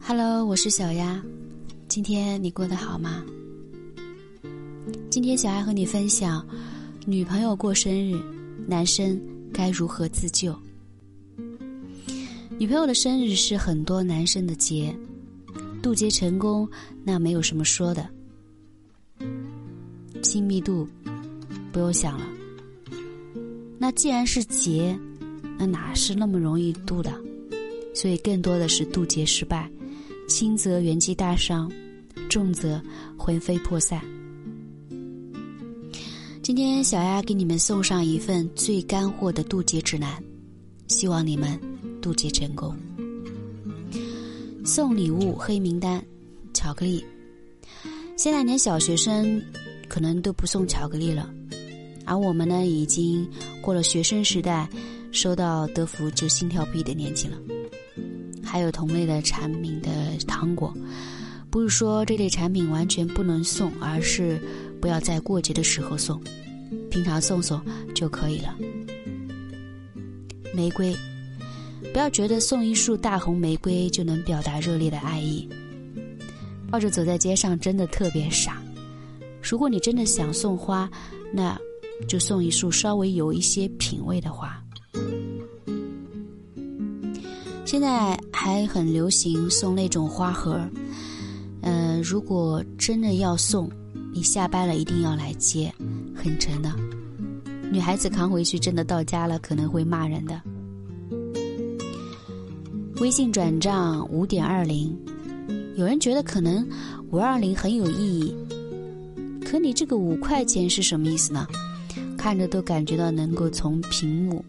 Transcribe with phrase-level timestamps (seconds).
[0.00, 1.22] Hello，我是小丫，
[1.88, 3.22] 今天你过得好吗？
[5.10, 6.46] 今天小丫和你分享，
[7.04, 8.18] 女朋友过生日，
[8.66, 9.20] 男生
[9.52, 10.58] 该如何自救？
[12.58, 14.96] 女朋友的生日是很多男生的节，
[15.82, 16.66] 渡劫成功
[17.04, 18.08] 那没有什么说的，
[20.22, 20.88] 亲密度
[21.72, 22.26] 不用想了。
[23.78, 24.98] 那既然是劫，
[25.58, 27.12] 那哪是那么容易渡的？
[27.94, 29.70] 所以更多的是渡劫失败。
[30.28, 31.72] 轻则元气大伤，
[32.28, 32.80] 重则
[33.16, 34.02] 魂飞魄散。
[36.42, 40.22] 今天小丫给你们送上一份最干货的渡劫指南，
[40.86, 41.58] 希望你们
[42.02, 42.76] 渡劫成功。
[44.64, 46.04] 送礼物黑名单，
[46.52, 47.02] 巧克力。
[48.16, 49.42] 现在连小学生
[49.88, 51.30] 可能都不送巧克力了，
[52.04, 53.26] 而我们呢，已经
[53.62, 54.68] 过了学生时代，
[55.10, 57.38] 收到德芙就心跳不已的年纪了。
[58.50, 59.90] 还有同类的产品的
[60.26, 60.72] 糖果，
[61.50, 64.40] 不是说这类产品完全不能送，而是
[64.80, 66.18] 不要在过节的时候送，
[66.90, 67.60] 平常送送
[67.94, 68.56] 就可以了。
[70.54, 70.96] 玫瑰，
[71.92, 75.46] 不要觉得送一束大红玫瑰就能表达热烈的爱意，
[76.70, 78.62] 抱着走在街上真的特别傻。
[79.42, 80.90] 如果你真的想送花，
[81.32, 81.56] 那
[82.08, 84.58] 就送一束稍微有一些品味的花。
[87.64, 88.18] 现在
[88.48, 90.58] 还很流行送那种花盒，
[91.60, 93.70] 嗯，如果真的要送，
[94.10, 95.70] 你下班了一定要来接，
[96.14, 96.74] 很沉的。
[97.70, 100.40] 女孩子扛回去，真的到家了可能会骂人的。
[103.00, 104.96] 微信转账五点二零，
[105.76, 106.66] 有人觉得可能
[107.10, 108.34] 五二零很有意义，
[109.44, 111.46] 可你这个五块钱是什么意思呢？
[112.16, 114.42] 看着都感觉到能够从屏幕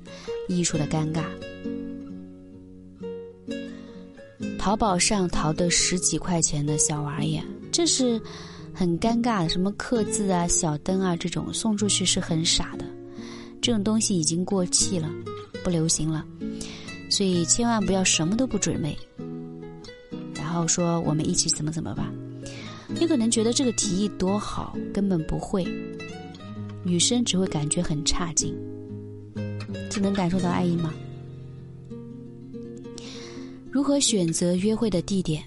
[0.47, 1.23] 溢出的尴尬。
[4.60, 8.22] 淘宝上淘的十几块钱的小玩意，这是
[8.74, 9.50] 很尴尬的。
[9.50, 12.86] 什么刻字啊、小灯啊这种送出去是很傻的。
[13.62, 15.09] 这种东西已经过气了，
[15.64, 16.25] 不流行了，
[17.09, 18.96] 所以千万不要什么都不准备，
[20.36, 22.12] 然后说我们一起怎么怎么吧。
[22.88, 25.66] 你可能觉得这个提议多好，根本不会。
[26.84, 28.53] 女生只会感觉很差劲，
[29.90, 30.94] 这能感受到爱意吗？
[33.72, 35.44] 如何选择约会的地点？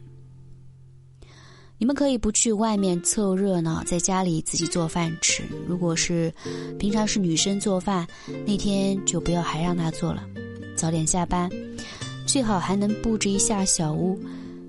[1.76, 5.42] 你们可以不去外面凑热闹，在家里自己做饭吃。
[5.66, 6.32] 如果是
[6.78, 8.06] 平常是女生做饭，
[8.46, 10.24] 那天就不要还让她做了，
[10.76, 11.50] 早点下班，
[12.24, 14.16] 最好还能布置一下小屋，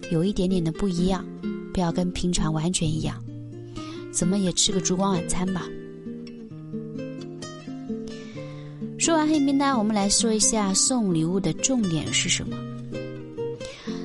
[0.09, 1.23] 有一点点的不一样，
[1.71, 3.23] 不要跟平常完全一样。
[4.11, 5.67] 怎么也吃个烛光晚餐吧。
[8.97, 12.57] 说完黑名单，我们来说一下送礼物的重点是什么。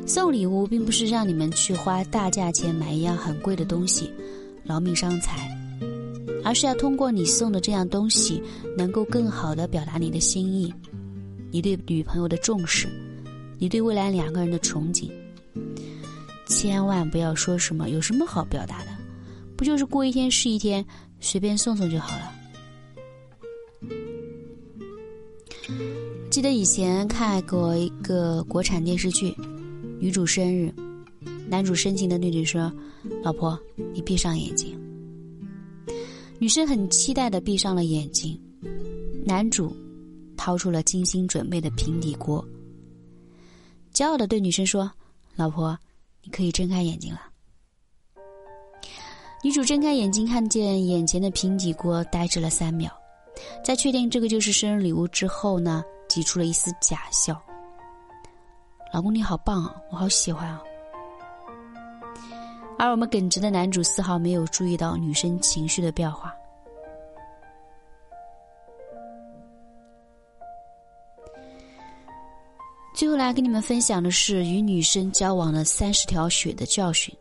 [0.08, 4.10] 送礼物并不是让你们去花大价钱买一样很贵的东西，
[4.64, 5.54] 劳命伤财，
[6.42, 8.42] 而是要通过你送的这样东西，
[8.74, 10.72] 能够更好的表达你的心意，
[11.50, 12.88] 你对女朋友的重视，
[13.58, 15.10] 你对未来两个人的憧憬。
[16.46, 18.86] 千万不要说什么有什么好表达的，
[19.58, 20.82] 不就是过一天是一天，
[21.20, 22.32] 随便送送就好了。
[26.30, 29.36] 记得以前看过一个国产电视剧。
[30.00, 30.72] 女主生日，
[31.48, 32.72] 男主深情的对女说
[33.22, 33.58] ：“老婆，
[33.92, 34.78] 你闭上眼睛。”
[36.38, 38.40] 女生很期待的闭上了眼睛。
[39.24, 39.76] 男主
[40.36, 42.42] 掏出了精心准备的平底锅，
[43.92, 44.90] 骄傲的对女生说
[45.34, 45.76] ：“老婆，
[46.22, 47.20] 你可以睁开眼睛了。”
[49.42, 52.90] 女主睁开眼睛，看见眼前的平底锅，呆滞了三秒，
[53.64, 57.40] 在确定这个就是生日礼物之后呢，挤出了一丝假笑。
[58.92, 60.62] 老公你好棒啊，我好喜欢啊！
[62.78, 66.34] 而我们耿直的男主丝毫没有注意到女生情绪的变化。
[72.94, 77.14] 最后来跟你们分享的是与女生交往了三十条血的教训。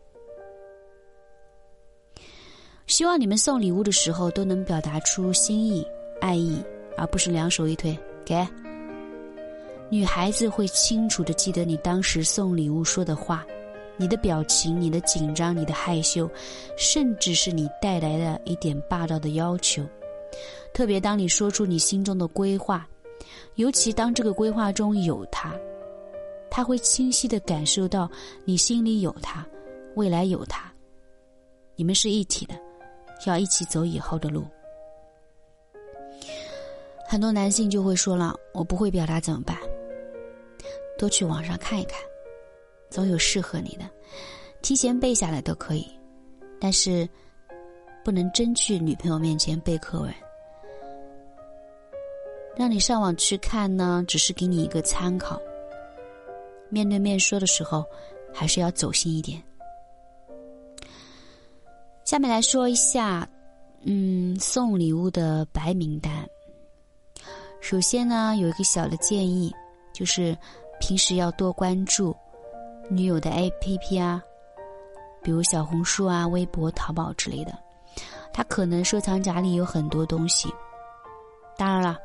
[2.86, 5.86] 希望你们送礼物的时候都能表达出心意、
[6.20, 6.64] 爱意，
[6.96, 8.44] 而不是两手一推给。
[9.90, 13.46] 女孩子会清楚的记得你当时送礼物说的话，
[13.96, 16.30] 你的表情、你的紧张、你的害羞，
[16.76, 19.82] 甚至是你带来的一点霸道的要求。
[20.74, 22.86] 特别当你说出你心中的规划，
[23.54, 25.54] 尤其当这个规划中有他，
[26.50, 28.10] 他会清晰的感受到
[28.44, 29.44] 你心里有他，
[29.94, 30.70] 未来有他，
[31.76, 32.54] 你们是一体的，
[33.26, 34.44] 要一起走以后的路。
[37.08, 39.56] 很多男性就会说了：“我不会表达怎么办？”
[40.98, 41.98] 多去网上看一看，
[42.90, 43.88] 总有适合你的，
[44.60, 45.86] 提前背下来都可以，
[46.60, 47.08] 但是
[48.04, 50.12] 不能真去女朋友面前背课文。
[52.56, 55.40] 让你上网去看呢，只是给你一个参考。
[56.68, 57.84] 面对面说的时候，
[58.34, 59.40] 还是要走心一点。
[62.04, 63.28] 下面来说一下，
[63.84, 66.28] 嗯，送礼物的白名单。
[67.60, 69.54] 首先呢，有一个小的建议，
[69.92, 70.36] 就是
[70.80, 72.14] 平时要多关注
[72.88, 74.22] 女友的 APP 啊，
[75.22, 77.58] 比如小红书啊、微博、淘宝之类的，
[78.32, 80.52] 她可能收藏夹里有很多东西。
[81.56, 81.98] 当然了，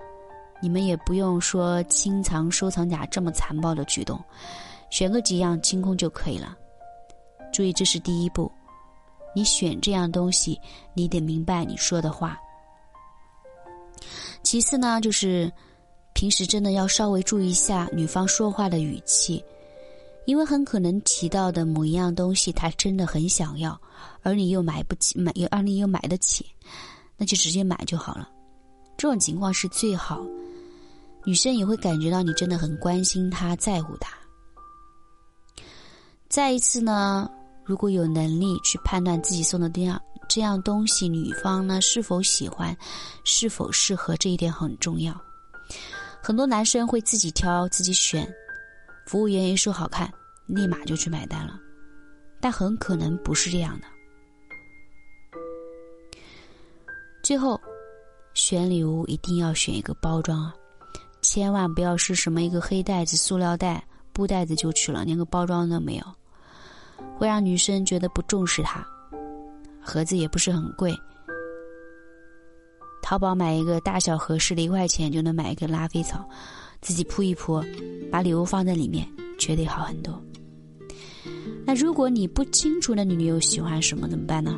[0.62, 4.20] 你们也不用说清藏收藏夹这么残暴的举动，
[4.90, 6.58] 选个几样清空就可以了。
[7.52, 8.52] 注意，这是第一步。
[9.36, 10.60] 你选这样东西，
[10.94, 12.40] 你得明白你说的话。
[14.44, 15.52] 其次呢，就是
[16.14, 19.44] 平时真的要稍微注意一下女方说话的语气，
[20.26, 23.80] 因为很可能提到的某一样东西，她真的很想要，
[24.22, 26.46] 而你又买不起，买又而你又买得起，
[27.18, 28.30] 那就直接买就好了。
[28.98, 30.24] 这种情况是最好，
[31.26, 34.14] 女生也会感觉到你真的很关心她，在乎她。
[36.30, 37.30] 再一次呢。
[37.66, 42.76] 如果有能力去判断自己送的这样这样东西，女方呢是否喜欢，
[43.24, 45.18] 是否适合，这一点很重要。
[46.26, 48.26] 很多男生会自己挑自己选，
[49.06, 50.10] 服务员一说好看，
[50.46, 51.60] 立马就去买单了，
[52.40, 53.88] 但很可能不是这样的。
[57.22, 57.60] 最后，
[58.34, 60.56] 选礼物一定要选一个包装啊，
[61.22, 66.06] 千万不要是什么一个黑袋子、塑料袋、布袋子就去了，连个包装都没有。
[67.18, 68.82] 会让女生觉得不重视她，
[69.82, 70.98] 盒子也不是很贵，
[73.04, 76.28] 淘宝买一个大小合适的，一块钱就能买一个拉菲草，
[76.82, 77.62] 自己铺一铺，
[78.10, 79.06] 把礼物放在里面，
[79.38, 80.20] 绝对好很多。
[81.66, 84.58] 那如果你不清楚那女友喜欢什么怎么办呢？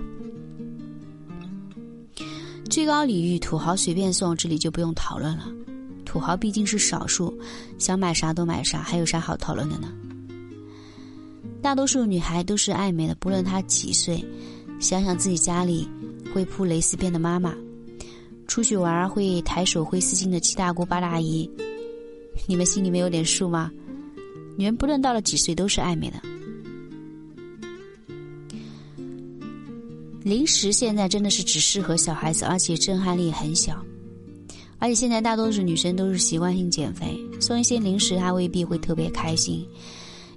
[2.69, 5.47] 最高礼遇土豪随便送，这里就不用讨论了，
[6.05, 7.35] 土豪毕竟是少数，
[7.79, 9.91] 想买啥都买啥，还有啥好讨论的呢？
[11.63, 14.23] 大多数女孩都是爱美的，不论她几岁。
[14.79, 15.89] 想想自己家里
[16.33, 17.55] 会铺蕾丝边的妈妈，
[18.47, 21.49] 出去玩会抬手挥丝巾的七大姑八大姨，
[22.47, 23.71] 你们心里面有点数吗？
[24.57, 26.21] 女人不论到了几岁都是爱美的。
[30.23, 33.83] 零食现在真的是只适合小孩子，而且震撼力很小。
[34.79, 39.67] 而且现在大多数女生都是习惯性减肥，送一些零食她未必会特别开心。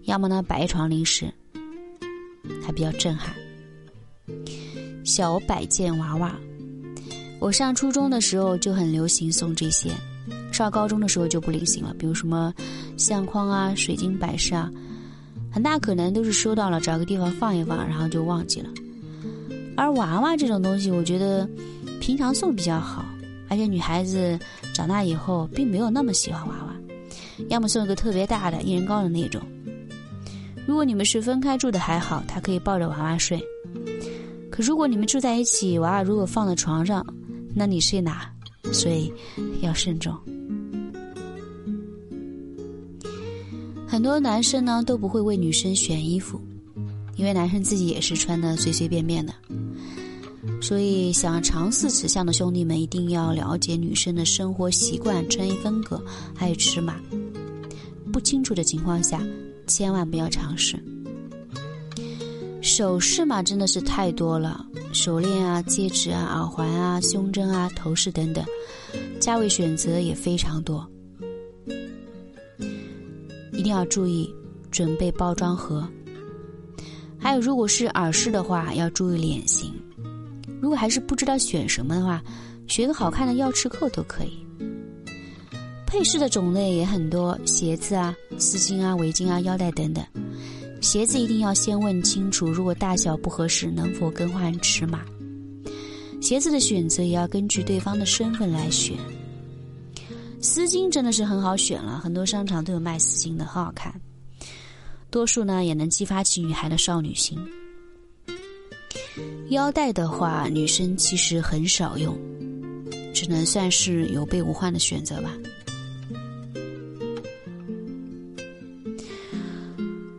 [0.04, 1.32] 要么呢，摆一床零食，
[2.62, 3.34] 还比较震撼。
[5.04, 6.38] 小摆件娃娃，
[7.40, 9.90] 我上初中的时候就很流行送这些，
[10.52, 11.94] 上高中的时候就不流行了。
[11.98, 12.52] 比如什么
[12.96, 14.70] 相框啊、水晶摆饰啊，
[15.50, 18.68] 很大可能都是收到了，找个地方放一放，然后就忘记了。
[19.76, 21.48] 而娃娃这种东西，我觉得
[22.00, 23.04] 平常送比较好，
[23.48, 24.36] 而且女孩子
[24.74, 26.74] 长大以后并没有那么喜欢娃娃，
[27.48, 29.40] 要么送一个特别大的、一人高的那种。
[30.66, 33.40] 如果你们是分开住的还好，他可以抱着娃娃睡。
[34.50, 37.06] 可如果你们住在一起，娃娃如果放在床上，
[37.58, 38.32] 那你睡哪？
[38.72, 39.12] 所以
[39.60, 40.16] 要慎重。
[43.86, 46.40] 很多男生呢都不会为女生选衣服，
[47.16, 49.34] 因为男生自己也是穿的随随便便的。
[50.62, 56.00] 所以想尝试此项的兄弟们一定要了解女生的生活习惯、穿衣风格
[56.34, 56.94] 还有尺码。
[58.12, 59.20] 不清楚的情况下。
[59.68, 60.82] 千万不要尝试。
[62.78, 68.44] 首饰嘛，真的是太多了，手链啊、戒指啊、耳环啊、胸针啊、头饰等等，
[69.18, 70.88] 价位选择也非常多，
[73.52, 74.32] 一定要注意
[74.70, 75.84] 准备包装盒。
[77.18, 79.74] 还有，如果是耳饰的话，要注意脸型。
[80.60, 82.22] 如果还是不知道选什么的话，
[82.68, 84.38] 选个好看的钥匙扣都可以。
[85.84, 90.04] 配饰的种类也很多，鞋子啊、丝巾啊、围巾啊、腰带等等。
[90.80, 95.04] 鞋子一定要先问清楚，如果大小不合适，能否更换尺码。
[96.20, 98.96] 鞋子的选择也要根据对方的身份来选。
[100.40, 103.92] 丝巾真的是很好选了，很多商场都有卖丝巾的，很好看。
[105.10, 107.38] 多数呢也能激发起女孩的少女心。
[109.50, 112.16] 腰带的话，女生其实很少用，
[113.12, 115.32] 只能算是有备无患的选择吧。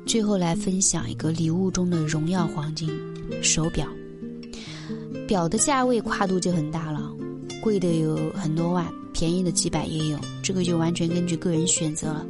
[0.10, 2.90] 最后来分享一个礼物中的荣耀黄金
[3.44, 3.88] 手表，
[5.28, 7.16] 表的价位跨度就很大了，
[7.62, 12.26] 贵的有很多万，便宜的几百也有，这个就完全根据个人选择了。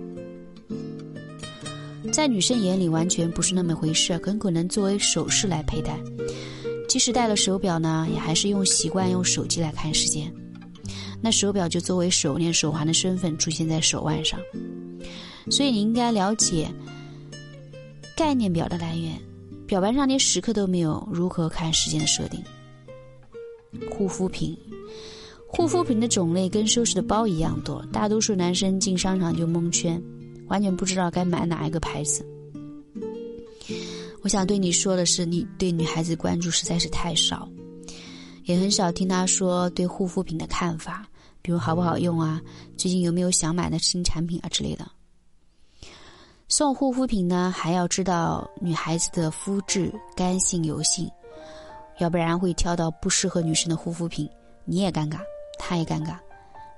[2.11, 5.97] 在女生眼里完全不是那么回事，很可能作为首饰来佩戴。
[6.89, 10.29] 即使戴了手表呢，也还是用习惯用手机来看时间。
[11.21, 14.37] 那手表就作为手链、手环的身份出现在手腕上。
[15.49, 16.69] 所以你应该了解
[18.19, 19.17] 概念表的来源。
[19.65, 22.43] 表盘上连时刻都没有如何看时间的设定。
[23.89, 24.57] 护肤品，
[25.47, 30.03] 护肤品的种类跟收拾的包一样多，大多数男生进商场就蒙圈，
[30.49, 32.25] 完全不知道该买哪一个牌子。
[34.21, 37.47] 我想对你说的是，你对女孩子关注实在是太少，
[38.43, 41.07] 也很少听她说对护肤品的看法，
[41.41, 42.41] 比如好不好用啊，
[42.75, 44.85] 最近有没有想买的新产品啊之类的。
[46.51, 51.07] 送护肤品呢，还要知道女孩子的肤质干性油性，
[51.99, 54.27] 要不然会挑到不适合女生的护肤品，
[54.65, 55.19] 你也尴尬，
[55.59, 56.17] 他也尴尬，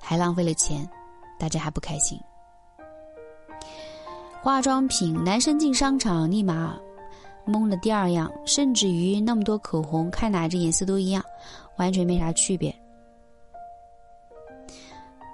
[0.01, 0.87] 还浪费了钱，
[1.39, 2.19] 大家还不开心。
[4.41, 6.77] 化妆品，男生进商场立马
[7.47, 11.23] 懵了第二样，甚至于那么多口红，看哪只颜色都一样，
[11.77, 12.75] 完全没啥区别。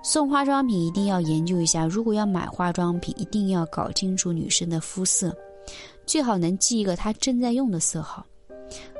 [0.07, 5.35] 送化妆品一定要研究一下，如果要买化妆品，一定要搞清楚女生的肤色，
[6.05, 8.25] 最好能记一个她正在用的色号，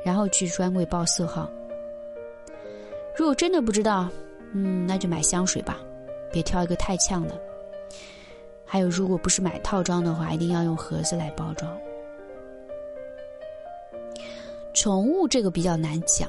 [0.04, 1.50] 然后去专柜报色号。
[3.16, 4.06] 如果真的不知道，
[4.52, 5.78] 嗯，那就买香水吧，
[6.30, 7.40] 别挑一个太呛的。
[8.66, 11.74] 还有，如果不是买套装的话，一定要用盒子来包装。
[14.74, 16.28] 宠物这个比较难讲，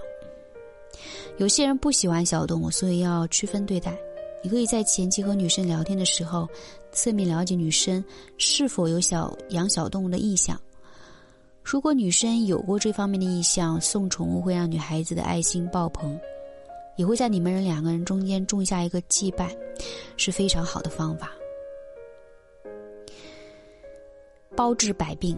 [1.35, 3.93] 有些人不喜欢小动物，所以要区分对待。
[4.41, 6.47] 你可以在前期和女生聊天的时候，
[6.91, 8.03] 侧面了解女生
[8.37, 10.59] 是否有小养小动物的意向。
[11.63, 16.19] 如果女生有过这方面的意向，送宠物会让女孩子的爱心爆棚，
[16.95, 19.49] 也会在你们人两个人中间种下一个羁绊，
[20.17, 21.31] 是非常好的方法。
[24.55, 25.37] 包治百病，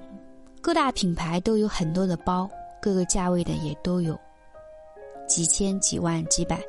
[0.61, 2.49] 各大品牌都有很多的包，
[2.81, 4.17] 各个价位的也都有，
[5.27, 6.61] 几千、几万、几百，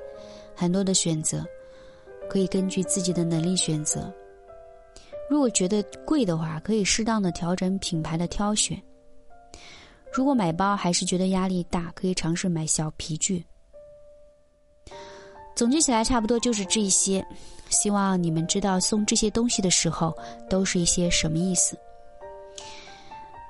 [0.56, 1.46] 很多的选择。
[2.32, 4.10] 可以根据自己的能力选择。
[5.28, 8.82] 如果觉得贵的话，可以适当的调整品牌的挑选。
[10.10, 13.44] 如果买包还是觉得压力大，可以尝试买小皮具。
[15.54, 17.22] 总结起来，差不多就是这些。
[17.68, 20.16] 希望你们知道送这些东西的时候
[20.48, 21.76] 都是一些什么意思。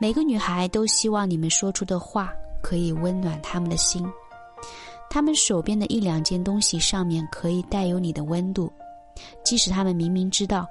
[0.00, 4.04] 每个女孩都希望你们说出的话可以温暖她们的心。
[5.12, 8.72] 他们手边的一两件东西上面可以带有你的温度，
[9.44, 10.66] 即使他们明明知道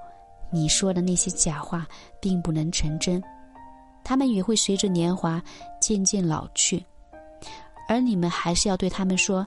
[0.49, 1.87] 你说的那些假话
[2.19, 3.21] 并不能成真，
[4.03, 5.39] 他们也会随着年华
[5.79, 6.83] 渐渐老去，
[7.87, 9.45] 而你们还是要对他们说：“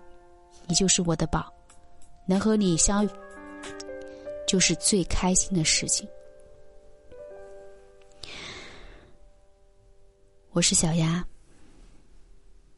[0.69, 1.53] 你就是我的宝，
[2.25, 3.09] 能和你相遇
[4.47, 6.09] 就是最开心的事情。”
[10.55, 11.27] 我是小丫。